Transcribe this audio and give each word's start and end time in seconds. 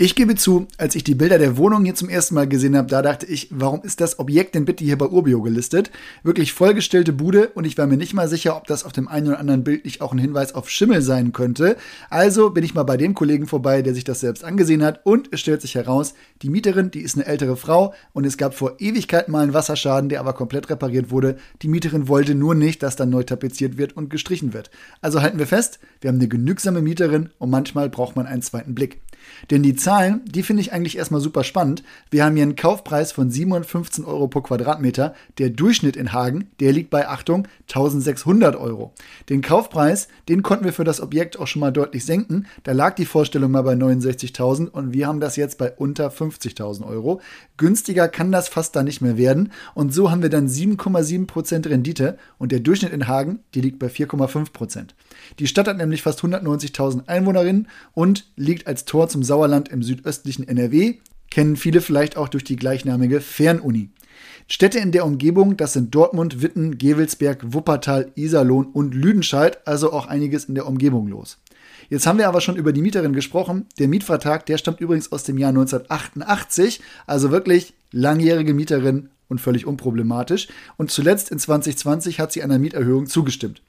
Ich 0.00 0.14
gebe 0.14 0.36
zu, 0.36 0.68
als 0.76 0.94
ich 0.94 1.02
die 1.02 1.16
Bilder 1.16 1.38
der 1.38 1.56
Wohnung 1.56 1.84
hier 1.84 1.96
zum 1.96 2.08
ersten 2.08 2.36
Mal 2.36 2.46
gesehen 2.46 2.76
habe, 2.76 2.86
da 2.86 3.02
dachte 3.02 3.26
ich, 3.26 3.48
warum 3.50 3.82
ist 3.82 4.00
das 4.00 4.20
Objekt 4.20 4.54
denn 4.54 4.64
bitte 4.64 4.84
hier 4.84 4.96
bei 4.96 5.06
Urbio 5.06 5.42
gelistet? 5.42 5.90
Wirklich 6.22 6.52
vollgestellte 6.52 7.12
Bude 7.12 7.48
und 7.48 7.64
ich 7.64 7.76
war 7.76 7.88
mir 7.88 7.96
nicht 7.96 8.14
mal 8.14 8.28
sicher, 8.28 8.56
ob 8.56 8.68
das 8.68 8.84
auf 8.84 8.92
dem 8.92 9.08
einen 9.08 9.26
oder 9.26 9.40
anderen 9.40 9.64
Bild 9.64 9.84
nicht 9.84 10.00
auch 10.00 10.12
ein 10.12 10.18
Hinweis 10.18 10.54
auf 10.54 10.70
Schimmel 10.70 11.02
sein 11.02 11.32
könnte. 11.32 11.76
Also 12.10 12.50
bin 12.50 12.62
ich 12.62 12.74
mal 12.74 12.84
bei 12.84 12.96
dem 12.96 13.14
Kollegen 13.14 13.48
vorbei, 13.48 13.82
der 13.82 13.92
sich 13.92 14.04
das 14.04 14.20
selbst 14.20 14.44
angesehen 14.44 14.84
hat 14.84 15.04
und 15.04 15.30
es 15.32 15.40
stellt 15.40 15.62
sich 15.62 15.74
heraus, 15.74 16.14
die 16.42 16.48
Mieterin, 16.48 16.92
die 16.92 17.00
ist 17.00 17.16
eine 17.16 17.26
ältere 17.26 17.56
Frau 17.56 17.92
und 18.12 18.24
es 18.24 18.36
gab 18.36 18.54
vor 18.54 18.76
Ewigkeiten 18.78 19.32
mal 19.32 19.42
einen 19.42 19.52
Wasserschaden, 19.52 20.10
der 20.10 20.20
aber 20.20 20.32
komplett 20.32 20.70
repariert 20.70 21.10
wurde. 21.10 21.38
Die 21.62 21.68
Mieterin 21.68 22.06
wollte 22.06 22.36
nur 22.36 22.54
nicht, 22.54 22.84
dass 22.84 22.94
dann 22.94 23.10
neu 23.10 23.24
tapeziert 23.24 23.78
wird 23.78 23.96
und 23.96 24.10
gestrichen 24.10 24.52
wird. 24.52 24.70
Also 25.00 25.22
halten 25.22 25.40
wir 25.40 25.48
fest, 25.48 25.80
wir 26.00 26.06
haben 26.06 26.18
eine 26.18 26.28
genügsame 26.28 26.82
Mieterin 26.82 27.30
und 27.38 27.50
manchmal 27.50 27.90
braucht 27.90 28.14
man 28.14 28.28
einen 28.28 28.42
zweiten 28.42 28.76
Blick. 28.76 29.00
Denn 29.50 29.62
die 29.62 29.74
Zahlen, 29.74 30.20
die 30.26 30.42
finde 30.42 30.62
ich 30.62 30.72
eigentlich 30.72 30.98
erstmal 30.98 31.20
super 31.20 31.44
spannend. 31.44 31.82
Wir 32.10 32.24
haben 32.24 32.34
hier 32.34 32.42
einen 32.42 32.56
Kaufpreis 32.56 33.12
von 33.12 33.30
715 33.30 34.04
Euro 34.04 34.28
pro 34.28 34.40
Quadratmeter. 34.40 35.14
Der 35.38 35.50
Durchschnitt 35.50 35.96
in 35.96 36.12
Hagen, 36.12 36.50
der 36.60 36.72
liegt 36.72 36.90
bei, 36.90 37.08
Achtung, 37.08 37.46
1600 37.68 38.56
Euro. 38.56 38.92
Den 39.28 39.42
Kaufpreis, 39.42 40.08
den 40.28 40.42
konnten 40.42 40.64
wir 40.64 40.72
für 40.72 40.84
das 40.84 41.00
Objekt 41.00 41.38
auch 41.38 41.46
schon 41.46 41.60
mal 41.60 41.72
deutlich 41.72 42.04
senken. 42.04 42.46
Da 42.64 42.72
lag 42.72 42.94
die 42.94 43.06
Vorstellung 43.06 43.50
mal 43.50 43.62
bei 43.62 43.74
69.000 43.74 44.68
und 44.68 44.92
wir 44.92 45.06
haben 45.06 45.20
das 45.20 45.36
jetzt 45.36 45.58
bei 45.58 45.72
unter 45.72 46.08
50.000 46.08 46.86
Euro. 46.86 47.20
Günstiger 47.56 48.08
kann 48.08 48.32
das 48.32 48.48
fast 48.48 48.76
da 48.76 48.82
nicht 48.82 49.00
mehr 49.00 49.16
werden. 49.16 49.52
Und 49.74 49.92
so 49.92 50.10
haben 50.10 50.22
wir 50.22 50.30
dann 50.30 50.48
7,7% 50.48 51.68
Rendite 51.68 52.18
und 52.38 52.52
der 52.52 52.60
Durchschnitt 52.60 52.92
in 52.92 53.08
Hagen, 53.08 53.40
die 53.54 53.60
liegt 53.60 53.78
bei 53.78 53.88
4,5%. 53.88 54.88
Die 55.38 55.46
Stadt 55.46 55.68
hat 55.68 55.76
nämlich 55.76 56.02
fast 56.02 56.20
190.000 56.20 57.08
Einwohnerinnen 57.08 57.68
und 57.94 58.30
liegt 58.36 58.66
als 58.66 58.84
Tor 58.84 59.07
zum 59.08 59.22
Sauerland 59.22 59.68
im 59.68 59.82
südöstlichen 59.82 60.46
NRW, 60.46 60.96
kennen 61.30 61.56
viele 61.56 61.80
vielleicht 61.80 62.16
auch 62.16 62.28
durch 62.28 62.44
die 62.44 62.56
gleichnamige 62.56 63.20
Fernuni. 63.20 63.90
Städte 64.48 64.78
in 64.78 64.92
der 64.92 65.04
Umgebung, 65.04 65.56
das 65.56 65.74
sind 65.74 65.94
Dortmund, 65.94 66.42
Witten, 66.42 66.78
Gevelsberg, 66.78 67.52
Wuppertal, 67.52 68.10
Iserlohn 68.14 68.66
und 68.66 68.94
Lüdenscheid, 68.94 69.66
also 69.66 69.92
auch 69.92 70.06
einiges 70.06 70.46
in 70.46 70.54
der 70.54 70.66
Umgebung 70.66 71.08
los. 71.08 71.38
Jetzt 71.90 72.06
haben 72.06 72.18
wir 72.18 72.28
aber 72.28 72.40
schon 72.40 72.56
über 72.56 72.72
die 72.72 72.82
Mieterin 72.82 73.12
gesprochen. 73.12 73.66
Der 73.78 73.88
Mietvertrag, 73.88 74.46
der 74.46 74.58
stammt 74.58 74.80
übrigens 74.80 75.12
aus 75.12 75.24
dem 75.24 75.38
Jahr 75.38 75.50
1988, 75.50 76.80
also 77.06 77.30
wirklich 77.30 77.74
langjährige 77.92 78.54
Mieterin 78.54 79.10
und 79.28 79.40
völlig 79.40 79.66
unproblematisch. 79.66 80.48
Und 80.76 80.90
zuletzt 80.90 81.30
in 81.30 81.38
2020 81.38 82.20
hat 82.20 82.32
sie 82.32 82.42
einer 82.42 82.58
Mieterhöhung 82.58 83.06
zugestimmt. 83.06 83.62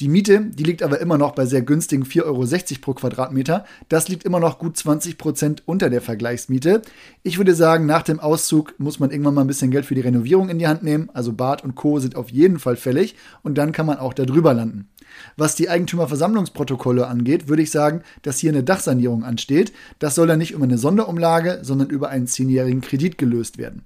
Die 0.00 0.08
Miete, 0.08 0.40
die 0.40 0.64
liegt 0.64 0.82
aber 0.82 1.00
immer 1.00 1.18
noch 1.18 1.32
bei 1.32 1.46
sehr 1.46 1.62
günstigen 1.62 2.04
4,60 2.04 2.24
Euro 2.24 2.80
pro 2.80 2.94
Quadratmeter. 2.94 3.64
Das 3.88 4.08
liegt 4.08 4.24
immer 4.24 4.40
noch 4.40 4.58
gut 4.58 4.76
20 4.76 5.18
Prozent 5.18 5.62
unter 5.66 5.90
der 5.90 6.00
Vergleichsmiete. 6.00 6.82
Ich 7.22 7.38
würde 7.38 7.54
sagen, 7.54 7.86
nach 7.86 8.02
dem 8.02 8.20
Auszug 8.20 8.74
muss 8.78 8.98
man 8.98 9.10
irgendwann 9.10 9.34
mal 9.34 9.42
ein 9.42 9.46
bisschen 9.46 9.70
Geld 9.70 9.86
für 9.86 9.94
die 9.94 10.00
Renovierung 10.00 10.48
in 10.48 10.58
die 10.58 10.66
Hand 10.66 10.82
nehmen. 10.82 11.10
Also 11.12 11.32
Bad 11.32 11.64
und 11.64 11.74
Co. 11.74 11.98
sind 11.98 12.16
auf 12.16 12.30
jeden 12.30 12.58
Fall 12.58 12.76
fällig 12.76 13.16
und 13.42 13.58
dann 13.58 13.72
kann 13.72 13.86
man 13.86 13.98
auch 13.98 14.14
da 14.14 14.24
drüber 14.24 14.54
landen. 14.54 14.88
Was 15.36 15.54
die 15.54 15.68
Eigentümerversammlungsprotokolle 15.68 17.06
angeht, 17.06 17.48
würde 17.48 17.62
ich 17.62 17.70
sagen, 17.70 18.02
dass 18.22 18.38
hier 18.38 18.50
eine 18.50 18.64
Dachsanierung 18.64 19.24
ansteht. 19.24 19.72
Das 19.98 20.14
soll 20.14 20.26
dann 20.26 20.38
nicht 20.38 20.52
über 20.52 20.64
eine 20.64 20.78
Sonderumlage, 20.78 21.60
sondern 21.62 21.90
über 21.90 22.08
einen 22.08 22.26
zehnjährigen 22.26 22.80
Kredit 22.80 23.18
gelöst 23.18 23.58
werden. 23.58 23.82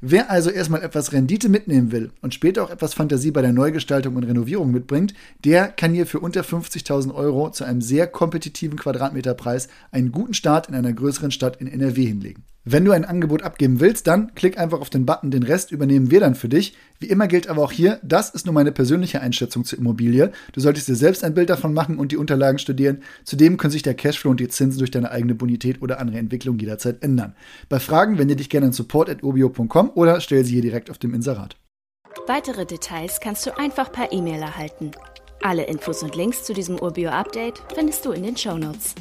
Wer 0.00 0.30
also 0.30 0.50
erstmal 0.50 0.82
etwas 0.82 1.12
Rendite 1.12 1.48
mitnehmen 1.48 1.92
will 1.92 2.10
und 2.22 2.34
später 2.34 2.64
auch 2.64 2.70
etwas 2.70 2.94
Fantasie 2.94 3.30
bei 3.30 3.42
der 3.42 3.52
Neugestaltung 3.52 4.16
und 4.16 4.24
Renovierung 4.24 4.70
mitbringt, 4.70 5.14
der 5.44 5.68
kann 5.68 5.92
hier 5.92 6.06
für 6.06 6.20
unter 6.20 6.40
50.000 6.40 7.14
Euro 7.14 7.50
zu 7.50 7.64
einem 7.64 7.82
sehr 7.82 8.06
kompetitiven 8.06 8.78
Quadratmeterpreis 8.78 9.68
einen 9.90 10.12
guten 10.12 10.34
Start 10.34 10.68
in 10.68 10.74
einer 10.74 10.92
größeren 10.92 11.30
Stadt 11.30 11.60
in 11.60 11.66
NRW 11.66 12.06
hinlegen. 12.06 12.44
Wenn 12.72 12.84
du 12.84 12.92
ein 12.92 13.04
Angebot 13.04 13.42
abgeben 13.42 13.80
willst, 13.80 14.06
dann 14.06 14.32
klick 14.36 14.56
einfach 14.56 14.80
auf 14.80 14.90
den 14.90 15.04
Button, 15.04 15.32
den 15.32 15.42
Rest 15.42 15.72
übernehmen 15.72 16.12
wir 16.12 16.20
dann 16.20 16.36
für 16.36 16.48
dich. 16.48 16.76
Wie 17.00 17.08
immer 17.08 17.26
gilt 17.26 17.48
aber 17.48 17.64
auch 17.64 17.72
hier, 17.72 17.98
das 18.04 18.30
ist 18.30 18.46
nur 18.46 18.52
meine 18.52 18.70
persönliche 18.70 19.20
Einschätzung 19.20 19.64
zur 19.64 19.80
Immobilie. 19.80 20.30
Du 20.52 20.60
solltest 20.60 20.86
dir 20.86 20.94
selbst 20.94 21.24
ein 21.24 21.34
Bild 21.34 21.50
davon 21.50 21.74
machen 21.74 21.98
und 21.98 22.12
die 22.12 22.16
Unterlagen 22.16 22.60
studieren. 22.60 23.02
Zudem 23.24 23.56
können 23.56 23.72
sich 23.72 23.82
der 23.82 23.94
Cashflow 23.94 24.30
und 24.30 24.38
die 24.38 24.46
Zinsen 24.46 24.78
durch 24.78 24.92
deine 24.92 25.10
eigene 25.10 25.34
Bonität 25.34 25.82
oder 25.82 25.98
andere 25.98 26.18
Entwicklung 26.18 26.60
jederzeit 26.60 27.02
ändern. 27.02 27.34
Bei 27.68 27.80
Fragen 27.80 28.18
wende 28.18 28.36
dich 28.36 28.48
gerne 28.48 28.66
an 28.66 28.72
support.obio.com 28.72 29.90
oder 29.96 30.20
stell 30.20 30.44
sie 30.44 30.52
hier 30.52 30.62
direkt 30.62 30.90
auf 30.90 30.98
dem 30.98 31.12
Inserat. 31.12 31.56
Weitere 32.28 32.66
Details 32.66 33.18
kannst 33.20 33.46
du 33.46 33.58
einfach 33.58 33.90
per 33.90 34.12
E-Mail 34.12 34.42
erhalten. 34.42 34.92
Alle 35.42 35.64
Infos 35.64 36.04
und 36.04 36.14
Links 36.14 36.44
zu 36.44 36.52
diesem 36.52 36.78
Urbio-Update 36.78 37.60
findest 37.74 38.04
du 38.04 38.12
in 38.12 38.22
den 38.22 38.36
Show 38.36 38.56
Notes. 38.56 38.94